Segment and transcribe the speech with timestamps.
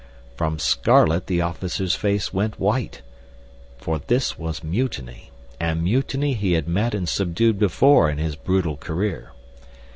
[0.35, 3.03] From scarlet the officer's face went white,
[3.77, 8.77] for this was mutiny; and mutiny he had met and subdued before in his brutal
[8.77, 9.29] career.